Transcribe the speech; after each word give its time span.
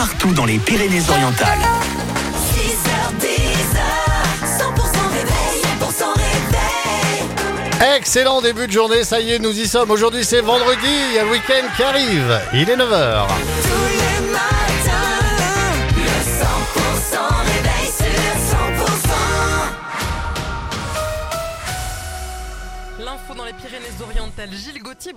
partout 0.00 0.32
dans 0.32 0.46
les 0.46 0.58
Pyrénées-Orientales. 0.58 1.58
6h10, 2.54 3.26
100% 4.46 4.64
réveil, 5.12 5.60
100% 5.78 6.16
réveil. 6.16 7.96
Excellent 7.98 8.40
début 8.40 8.66
de 8.66 8.72
journée, 8.72 9.04
ça 9.04 9.20
y 9.20 9.32
est, 9.32 9.38
nous 9.38 9.52
y 9.52 9.68
sommes. 9.68 9.90
Aujourd'hui 9.90 10.24
c'est 10.24 10.40
vendredi, 10.40 10.88
il 11.10 11.16
y 11.16 11.18
a 11.18 11.24
le 11.24 11.30
week-end 11.30 11.66
qui 11.76 11.82
arrive. 11.82 12.40
Il 12.54 12.70
est 12.70 12.76
9h. 12.76 13.26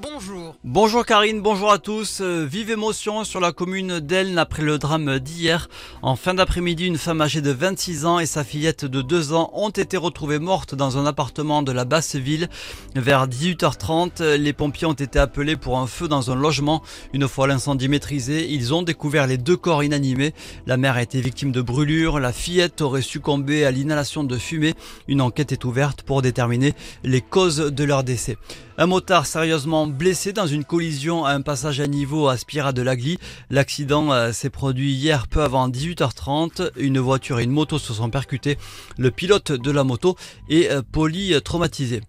Bonjour. 0.00 0.54
Bonjour 0.62 1.04
Karine, 1.04 1.40
bonjour 1.40 1.72
à 1.72 1.78
tous. 1.78 2.20
Euh, 2.20 2.44
Vive 2.44 2.70
émotion 2.70 3.24
sur 3.24 3.40
la 3.40 3.50
commune 3.50 3.98
d'Elne 3.98 4.38
après 4.38 4.62
le 4.62 4.78
drame 4.78 5.18
d'hier. 5.18 5.68
En 6.02 6.14
fin 6.14 6.34
d'après-midi, 6.34 6.86
une 6.86 6.98
femme 6.98 7.20
âgée 7.20 7.40
de 7.40 7.50
26 7.50 8.06
ans 8.06 8.20
et 8.20 8.26
sa 8.26 8.44
fillette 8.44 8.84
de 8.84 9.02
2 9.02 9.32
ans 9.32 9.50
ont 9.54 9.70
été 9.70 9.96
retrouvées 9.96 10.38
mortes 10.38 10.76
dans 10.76 10.98
un 10.98 11.06
appartement 11.06 11.62
de 11.62 11.72
la 11.72 11.84
basse 11.84 12.14
ville. 12.14 12.48
Vers 12.94 13.26
18h30, 13.26 14.22
les 14.34 14.52
pompiers 14.52 14.86
ont 14.86 14.92
été 14.92 15.18
appelés 15.18 15.56
pour 15.56 15.78
un 15.78 15.88
feu 15.88 16.06
dans 16.06 16.30
un 16.30 16.36
logement. 16.36 16.82
Une 17.12 17.26
fois 17.26 17.48
l'incendie 17.48 17.88
maîtrisé, 17.88 18.48
ils 18.50 18.72
ont 18.72 18.82
découvert 18.82 19.26
les 19.26 19.38
deux 19.38 19.56
corps 19.56 19.82
inanimés. 19.82 20.32
La 20.66 20.76
mère 20.76 20.94
a 20.94 21.02
été 21.02 21.20
victime 21.20 21.50
de 21.50 21.60
brûlures, 21.60 22.20
la 22.20 22.32
fillette 22.32 22.80
aurait 22.80 23.02
succombé 23.02 23.64
à 23.64 23.72
l'inhalation 23.72 24.22
de 24.22 24.38
fumée. 24.38 24.74
Une 25.08 25.20
enquête 25.20 25.50
est 25.50 25.64
ouverte 25.64 26.02
pour 26.02 26.22
déterminer 26.22 26.74
les 27.02 27.20
causes 27.20 27.56
de 27.56 27.84
leur 27.84 28.04
décès. 28.04 28.36
Un 28.78 28.86
motard 28.86 29.26
sérieusement 29.26 29.86
blessé 29.86 30.32
dans 30.32 30.46
une 30.46 30.64
collision 30.64 31.26
à 31.26 31.32
un 31.32 31.42
passage 31.42 31.78
à 31.80 31.86
niveau 31.86 32.28
à 32.28 32.38
Spira 32.38 32.72
de 32.72 32.80
Lagly. 32.80 33.18
L'accident 33.50 34.12
euh, 34.12 34.32
s'est 34.32 34.48
produit 34.48 34.92
hier 34.92 35.28
peu 35.28 35.42
avant 35.42 35.68
18h30. 35.68 36.70
Une 36.78 36.98
voiture 36.98 37.38
et 37.38 37.44
une 37.44 37.50
moto 37.50 37.78
se 37.78 37.92
sont 37.92 38.08
percutées. 38.08 38.56
Le 38.96 39.10
pilote 39.10 39.52
de 39.52 39.70
la 39.70 39.84
moto 39.84 40.16
est 40.48 40.70
euh, 40.70 40.80
polytraumatisé. 40.90 42.00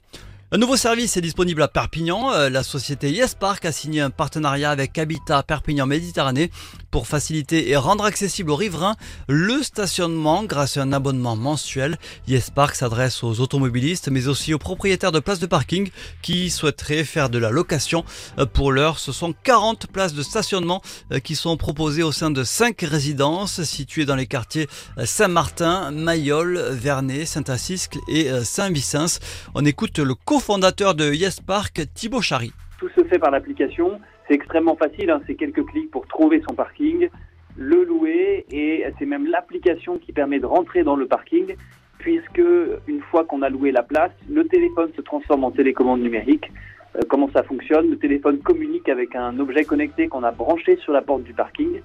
Un 0.55 0.59
nouveau 0.59 0.77
service 0.77 1.17
est 1.17 1.21
disponible 1.21 1.63
à 1.63 1.67
Perpignan. 1.67 2.31
Euh, 2.31 2.47
La 2.47 2.61
société 2.61 3.09
Yes 3.09 3.33
Park 3.33 3.65
a 3.65 3.71
signé 3.71 4.01
un 4.01 4.11
partenariat 4.11 4.69
avec 4.69 4.95
Habitat 4.99 5.41
Perpignan 5.41 5.87
Méditerranée 5.87 6.51
pour 6.91 7.07
faciliter 7.07 7.71
et 7.71 7.75
rendre 7.75 8.05
accessible 8.05 8.51
aux 8.51 8.55
riverains 8.55 8.95
le 9.27 9.63
stationnement 9.63 10.43
grâce 10.43 10.77
à 10.77 10.83
un 10.83 10.93
abonnement 10.93 11.35
mensuel. 11.35 11.97
Yes 12.27 12.51
Park 12.51 12.75
s'adresse 12.75 13.23
aux 13.23 13.39
automobilistes 13.39 14.09
mais 14.09 14.27
aussi 14.27 14.53
aux 14.53 14.59
propriétaires 14.59 15.11
de 15.11 15.19
places 15.19 15.39
de 15.39 15.47
parking 15.47 15.89
qui 16.21 16.51
souhaiteraient 16.51 17.03
faire 17.03 17.31
de 17.31 17.39
la 17.39 17.49
location. 17.49 18.05
Euh, 18.37 18.45
Pour 18.45 18.71
l'heure, 18.71 18.99
ce 18.99 19.11
sont 19.11 19.33
40 19.33 19.87
places 19.87 20.13
de 20.13 20.21
stationnement 20.21 20.83
euh, 21.11 21.17
qui 21.17 21.33
sont 21.35 21.57
proposées 21.57 22.03
au 22.03 22.11
sein 22.11 22.29
de 22.29 22.43
5 22.43 22.79
résidences 22.81 23.63
situées 23.63 24.05
dans 24.05 24.15
les 24.15 24.27
quartiers 24.27 24.67
Saint-Martin, 25.03 25.89
Mayol, 25.89 26.59
Vernet, 26.73 27.25
Saint-Assiscle 27.25 27.97
et 28.07 28.29
Saint-Vicence. 28.43 29.19
On 29.55 29.65
écoute 29.65 29.97
le 29.97 30.13
cofondateur 30.43 30.93
de 30.93 31.13
Yes 31.13 31.39
Park, 31.39 31.83
Thibaut 31.93 32.19
Chary. 32.19 32.51
Tout 32.77 32.89
se 32.97 33.05
fait 33.05 33.17
par 33.17 33.31
l'application. 33.31 34.01
C'est 34.27 34.33
extrêmement 34.33 34.75
facile, 34.75 35.09
hein, 35.09 35.21
c'est 35.25 35.35
quelques 35.35 35.65
clics 35.67 35.89
pour 35.89 36.05
trouver 36.05 36.43
son 36.45 36.53
parking, 36.53 37.07
le 37.55 37.85
louer 37.85 38.45
et 38.51 38.83
c'est 38.99 39.05
même 39.05 39.25
l'application 39.25 39.97
qui 39.99 40.11
permet 40.11 40.39
de 40.39 40.45
rentrer 40.45 40.83
dans 40.83 40.97
le 40.97 41.05
parking 41.05 41.55
puisque 41.97 42.43
une 42.87 42.99
fois 43.09 43.23
qu'on 43.23 43.41
a 43.41 43.47
loué 43.47 43.71
la 43.71 43.83
place, 43.83 44.11
le 44.29 44.43
téléphone 44.45 44.91
se 44.97 45.01
transforme 45.01 45.45
en 45.45 45.51
télécommande 45.51 46.01
numérique. 46.01 46.51
Euh, 46.97 46.99
comment 47.07 47.29
ça 47.33 47.43
fonctionne? 47.43 47.89
Le 47.89 47.97
téléphone 47.97 48.39
communique 48.39 48.89
avec 48.89 49.15
un 49.15 49.39
objet 49.39 49.63
connecté 49.63 50.09
qu'on 50.09 50.23
a 50.23 50.31
branché 50.31 50.75
sur 50.75 50.91
la 50.91 51.01
porte 51.01 51.23
du 51.23 51.33
parking 51.33 51.79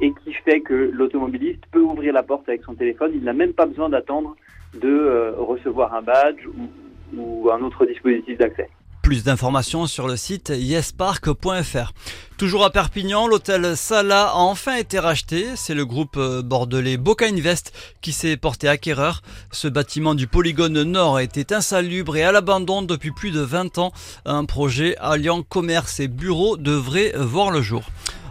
et 0.00 0.12
qui 0.24 0.32
fait 0.32 0.62
que 0.62 0.90
l'automobiliste 0.92 1.62
peut 1.70 1.82
ouvrir 1.82 2.12
la 2.12 2.24
porte 2.24 2.48
avec 2.48 2.64
son 2.64 2.74
téléphone. 2.74 3.12
Il 3.14 3.22
n'a 3.22 3.34
même 3.34 3.52
pas 3.52 3.66
besoin 3.66 3.88
d'attendre 3.88 4.34
de 4.74 4.88
euh, 4.88 5.32
recevoir 5.36 5.94
un 5.94 6.02
badge 6.02 6.44
ou, 6.48 6.68
ou 7.16 7.50
un 7.50 7.60
autre 7.62 7.86
dispositif 7.86 8.38
d'accès. 8.38 8.68
Plus 9.02 9.24
d'informations 9.24 9.86
sur 9.86 10.06
le 10.06 10.16
site 10.16 10.50
yespark.fr. 10.54 11.92
Toujours 12.36 12.64
à 12.64 12.70
Perpignan, 12.70 13.26
l'hôtel 13.26 13.76
Sala 13.76 14.28
a 14.28 14.36
enfin 14.36 14.76
été 14.76 14.98
racheté. 14.98 15.46
C'est 15.56 15.74
le 15.74 15.84
groupe 15.84 16.16
euh, 16.16 16.42
bordelais 16.42 16.96
Boca 16.96 17.26
Invest 17.26 17.72
qui 18.02 18.12
s'est 18.12 18.36
porté 18.36 18.68
acquéreur. 18.68 19.22
Ce 19.52 19.68
bâtiment 19.68 20.14
du 20.14 20.26
polygone 20.26 20.82
nord 20.82 21.18
était 21.18 21.52
insalubre 21.52 22.16
et 22.16 22.22
à 22.22 22.32
l'abandon 22.32 22.82
depuis 22.82 23.10
plus 23.10 23.30
de 23.30 23.40
20 23.40 23.78
ans. 23.78 23.92
Un 24.26 24.44
projet 24.44 24.96
alliant 24.98 25.42
commerce 25.42 26.00
et 26.00 26.08
bureau 26.08 26.56
devrait 26.56 27.12
voir 27.16 27.50
le 27.50 27.62
jour. 27.62 27.82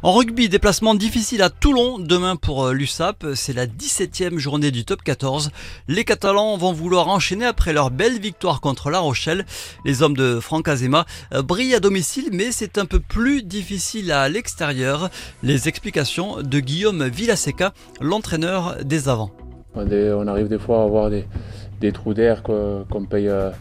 En 0.01 0.13
rugby, 0.13 0.47
déplacement 0.47 0.95
difficile 0.95 1.41
à 1.41 1.49
Toulon 1.49 1.99
demain 1.99 2.37
pour 2.37 2.67
euh, 2.67 2.73
l'USAP. 2.73 3.25
C'est 3.35 3.51
la 3.51 3.67
17e 3.67 4.37
journée 4.37 4.71
du 4.71 4.85
top 4.85 5.03
14. 5.03 5.51
Les 5.89 6.05
Catalans 6.05 6.55
vont 6.55 6.71
vouloir 6.71 7.09
enchaîner 7.09 7.43
après 7.43 7.73
leur 7.73 7.91
belle 7.91 8.17
victoire 8.17 8.61
contre 8.61 8.91
La 8.91 8.99
Rochelle. 8.99 9.45
Les 9.83 10.01
hommes 10.01 10.15
de 10.15 10.39
Franck 10.39 10.69
Azema 10.69 11.05
euh, 11.33 11.41
brillent 11.41 11.75
à 11.75 11.81
domicile, 11.81 12.29
mais 12.31 12.53
c'est 12.53 12.77
un 12.77 12.85
peu 12.85 13.01
plus 13.01 13.43
difficile 13.43 14.13
à 14.13 14.29
l'extérieur. 14.29 15.09
Les 15.43 15.67
explications 15.67 16.41
de 16.43 16.59
Guillaume 16.61 17.05
Villaseca, 17.05 17.73
l'entraîneur 17.99 18.77
des 18.85 19.09
avants. 19.09 19.31
On 19.75 20.27
arrive 20.27 20.47
des 20.47 20.59
fois 20.59 20.79
à 20.79 20.83
avoir 20.85 21.09
des, 21.09 21.91
trous 21.91 22.13
d'air 22.13 22.41
qu'on 22.41 23.05
paye, 23.09 23.27
euh, 23.27 23.51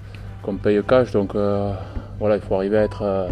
paye 0.62 0.80
cash. 0.86 1.10
Donc 1.10 1.32
voilà, 1.34 2.36
il 2.36 2.42
faut 2.42 2.54
arriver 2.54 2.78
à 2.78 2.84
être 2.84 3.28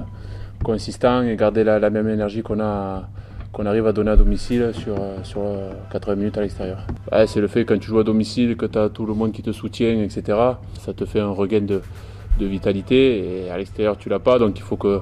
consistant 0.67 1.23
et 1.23 1.37
garder 1.37 1.63
la, 1.63 1.91
même 1.91 2.09
énergie 2.09 2.43
qu'on 2.43 2.59
a 2.59 3.09
qu'on 3.53 3.67
arrive 3.67 3.87
à 3.87 3.93
donner 3.93 4.11
à 4.11 4.17
domicile 4.17 4.73
sur, 4.75 4.97
euh, 5.01 5.23
sur 5.23 5.41
euh, 5.41 5.71
80 5.91 6.17
minutes 6.17 6.37
à 6.37 6.43
l'extérieur. 6.43 6.81
C'est 7.27 7.41
le 7.41 7.47
fait 7.47 7.65
quand 7.65 7.79
tu 7.79 7.87
joues 7.87 8.01
à 8.01 8.05
domicile, 8.05 8.55
que 8.57 8.67
tu 8.67 8.77
as 8.77 8.91
tout 8.91 9.07
le 9.07 9.15
monde 9.15 9.33
qui 9.33 9.43
te 9.43 9.53
soutient, 9.53 10.03
etc. 10.03 10.23
Ça 10.85 10.93
te 10.93 11.07
fait 11.07 11.21
un 11.21 11.31
regain 11.31 11.63
de, 11.63 11.81
de 12.39 12.47
vitalité 12.47 13.47
et 13.47 13.51
à 13.51 13.57
l'extérieur 13.57 13.97
tu 13.97 14.09
l'as 14.11 14.19
pas. 14.19 14.39
Donc 14.39 14.59
il 14.59 14.63
faut 14.63 14.77
que 14.77 15.01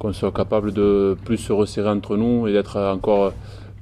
qu'on 0.00 0.12
soit 0.12 0.32
capable 0.32 0.72
de 0.72 1.16
plus 1.24 1.38
se 1.38 1.52
resserrer 1.52 1.90
entre 1.90 2.16
nous 2.16 2.48
et 2.48 2.52
d'être 2.52 2.78
encore 2.78 3.32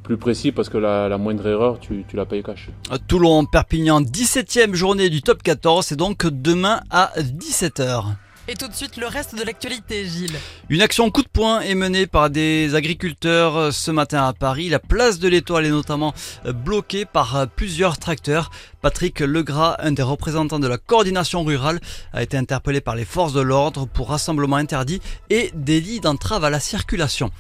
plus 0.05 0.19
précis 0.19 0.53
parce 0.53 0.69
que 0.69 0.79
la, 0.79 1.09
la 1.09 1.17
moindre 1.17 1.47
erreur, 1.47 1.81
tu, 1.81 2.05
tu 2.07 2.15
la 2.15 2.27
payes 2.27 2.43
cash. 2.43 2.69
Toulon, 3.09 3.47
Perpignan, 3.47 4.03
17e 4.03 4.75
journée 4.75 5.09
du 5.09 5.23
top 5.23 5.43
14. 5.43 5.87
C'est 5.87 5.97
donc 5.97 6.27
demain 6.27 6.81
à 6.91 7.11
17h. 7.17 8.05
Et 8.53 8.55
tout 8.55 8.69
de 8.69 8.75
suite, 8.75 8.99
le 8.99 9.07
reste 9.07 9.35
de 9.35 9.43
l'actualité, 9.43 10.05
Gilles. 10.05 10.37
Une 10.69 10.83
action 10.83 11.11
coup 11.11 11.23
de 11.23 11.29
poing 11.29 11.63
est 11.63 11.75
menée 11.75 12.07
par 12.07 12.29
des 12.29 12.75
agriculteurs 12.75 13.57
euh, 13.57 13.71
ce 13.71 13.91
matin 13.91 14.27
à 14.27 14.35
Paris. 14.35 14.69
La 14.69 14.79
place 14.79 15.19
de 15.19 15.27
l'Étoile 15.27 15.65
est 15.65 15.71
notamment 15.71 16.13
euh, 16.45 16.53
bloquée 16.53 17.07
par 17.07 17.35
euh, 17.35 17.47
plusieurs 17.47 17.97
tracteurs. 17.97 18.51
Patrick 18.83 19.21
Legras, 19.21 19.77
un 19.79 19.93
des 19.93 20.03
représentants 20.03 20.59
de 20.59 20.69
la 20.69 20.77
coordination 20.77 21.45
rurale, 21.45 21.81
a 22.13 22.23
été 22.23 22.37
interpellé 22.37 22.83
par 22.83 22.95
les 22.95 23.07
forces 23.07 23.33
de 23.33 23.41
l'ordre 23.41 23.87
pour 23.87 24.11
rassemblement 24.11 24.57
interdit 24.57 25.01
et 25.31 25.51
délit 25.55 26.01
d'entrave 26.01 26.45
à 26.45 26.51
la 26.51 26.61
circulation. 26.61 27.31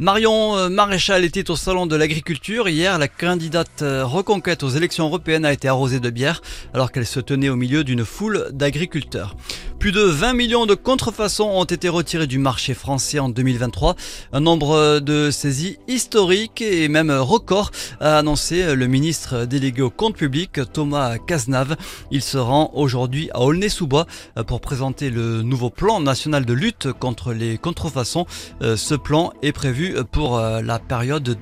Marion 0.00 0.70
Maréchal 0.70 1.24
était 1.24 1.50
au 1.50 1.56
salon 1.56 1.86
de 1.86 1.96
l'agriculture. 1.96 2.68
Hier, 2.68 2.98
la 2.98 3.08
candidate 3.08 3.82
reconquête 3.82 4.62
aux 4.62 4.68
élections 4.68 5.06
européennes 5.06 5.44
a 5.44 5.52
été 5.52 5.66
arrosée 5.66 5.98
de 5.98 6.08
bière 6.08 6.40
alors 6.72 6.92
qu'elle 6.92 7.06
se 7.06 7.18
tenait 7.18 7.48
au 7.48 7.56
milieu 7.56 7.82
d'une 7.82 8.04
foule 8.04 8.46
d'agriculteurs. 8.52 9.34
Plus 9.78 9.92
de 9.92 10.00
20 10.00 10.32
millions 10.32 10.66
de 10.66 10.74
contrefaçons 10.74 11.44
ont 11.44 11.62
été 11.62 11.88
retirés 11.88 12.26
du 12.26 12.38
marché 12.38 12.74
français 12.74 13.20
en 13.20 13.28
2023. 13.28 13.94
Un 14.32 14.40
nombre 14.40 14.98
de 14.98 15.30
saisies 15.30 15.78
historiques 15.86 16.62
et 16.62 16.88
même 16.88 17.12
record 17.12 17.70
a 18.00 18.18
annoncé 18.18 18.74
le 18.74 18.86
ministre 18.88 19.44
délégué 19.44 19.82
au 19.82 19.90
compte 19.90 20.16
public 20.16 20.58
Thomas 20.72 21.18
Cazenave. 21.18 21.76
Il 22.10 22.22
se 22.22 22.38
rend 22.38 22.72
aujourd'hui 22.74 23.30
à 23.34 23.42
Aulnay-sous-Bois 23.42 24.08
pour 24.48 24.60
présenter 24.60 25.10
le 25.10 25.42
nouveau 25.42 25.70
plan 25.70 26.00
national 26.00 26.44
de 26.44 26.54
lutte 26.54 26.92
contre 26.92 27.32
les 27.32 27.56
contrefaçons. 27.56 28.26
Euh, 28.62 28.76
Ce 28.76 28.96
plan 28.96 29.32
est 29.42 29.52
prévu 29.52 29.94
pour 30.10 30.38
euh, 30.38 30.60
la 30.60 30.80
période 30.80 31.38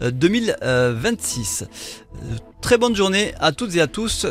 2024-2026. 0.00 1.66
Très 2.62 2.78
bonne 2.78 2.96
journée 2.96 3.32
à 3.38 3.52
toutes 3.52 3.76
et 3.76 3.80
à 3.80 3.86
tous. 3.86 4.26